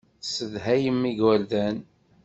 Tessedhayem 0.21 1.01
igerdan. 1.11 1.77